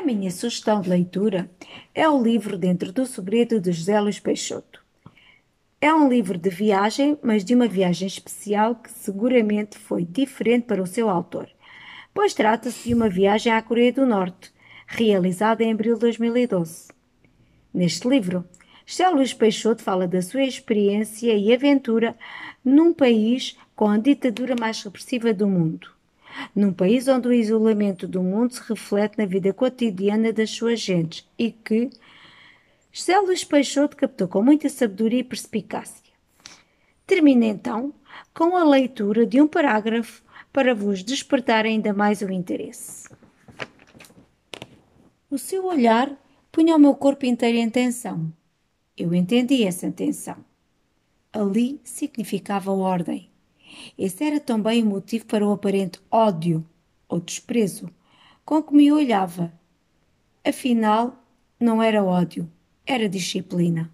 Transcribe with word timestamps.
A 0.00 0.02
minha 0.02 0.30
sugestão 0.30 0.80
de 0.80 0.88
leitura 0.88 1.50
é 1.94 2.08
o 2.08 2.22
livro 2.22 2.56
Dentro 2.56 2.90
do 2.90 3.04
Segredo 3.04 3.60
de 3.60 3.70
José 3.70 4.00
Luís 4.00 4.18
Peixoto. 4.18 4.82
É 5.78 5.92
um 5.92 6.08
livro 6.08 6.38
de 6.38 6.48
viagem, 6.48 7.18
mas 7.22 7.44
de 7.44 7.54
uma 7.54 7.68
viagem 7.68 8.08
especial 8.08 8.76
que 8.76 8.90
seguramente 8.90 9.76
foi 9.76 10.06
diferente 10.06 10.64
para 10.64 10.82
o 10.82 10.86
seu 10.86 11.10
autor, 11.10 11.50
pois 12.14 12.32
trata-se 12.32 12.88
de 12.88 12.94
uma 12.94 13.10
viagem 13.10 13.52
à 13.52 13.60
Coreia 13.60 13.92
do 13.92 14.06
Norte, 14.06 14.50
realizada 14.86 15.62
em 15.62 15.70
abril 15.70 15.92
de 15.96 16.00
2012. 16.00 16.88
Neste 17.74 18.08
livro, 18.08 18.42
José 18.86 19.06
Luís 19.06 19.34
Peixoto 19.34 19.82
fala 19.82 20.08
da 20.08 20.22
sua 20.22 20.44
experiência 20.44 21.34
e 21.34 21.52
aventura 21.52 22.16
num 22.64 22.94
país 22.94 23.54
com 23.76 23.86
a 23.86 23.98
ditadura 23.98 24.56
mais 24.58 24.82
repressiva 24.82 25.34
do 25.34 25.46
mundo. 25.46 25.99
Num 26.54 26.72
país 26.72 27.08
onde 27.08 27.28
o 27.28 27.32
isolamento 27.32 28.06
do 28.06 28.22
mundo 28.22 28.54
se 28.54 28.62
reflete 28.68 29.18
na 29.18 29.26
vida 29.26 29.52
cotidiana 29.52 30.32
das 30.32 30.50
suas 30.50 30.80
gentes 30.80 31.26
e 31.38 31.50
que 31.50 31.90
José 32.92 33.18
Luís 33.20 33.44
Peixoto 33.44 33.96
captou 33.96 34.26
com 34.26 34.42
muita 34.42 34.68
sabedoria 34.68 35.20
e 35.20 35.24
perspicácia. 35.24 36.12
Termina 37.06 37.46
então 37.46 37.94
com 38.34 38.56
a 38.56 38.64
leitura 38.64 39.26
de 39.26 39.40
um 39.40 39.46
parágrafo 39.46 40.22
para 40.52 40.74
vos 40.74 41.02
despertar 41.04 41.64
ainda 41.64 41.92
mais 41.92 42.20
o 42.20 42.30
interesse. 42.30 43.08
O 45.30 45.38
seu 45.38 45.66
olhar 45.66 46.10
punha 46.50 46.74
o 46.74 46.78
meu 46.78 46.94
corpo 46.94 47.24
inteiro 47.24 47.58
em 47.58 47.70
tensão. 47.70 48.32
Eu 48.96 49.14
entendi 49.14 49.62
essa 49.62 49.90
tensão. 49.90 50.36
Ali 51.32 51.80
significava 51.84 52.72
ordem. 52.72 53.29
Esse 53.96 54.24
era 54.24 54.40
também 54.40 54.82
o 54.82 54.86
motivo 54.86 55.26
para 55.26 55.46
o 55.46 55.52
aparente 55.52 56.00
ódio 56.10 56.64
ou 57.08 57.20
desprezo 57.20 57.90
com 58.44 58.62
que 58.62 58.74
me 58.74 58.90
olhava. 58.92 59.52
Afinal, 60.44 61.22
não 61.58 61.82
era 61.82 62.02
ódio, 62.04 62.50
era 62.86 63.08
disciplina. 63.08 63.90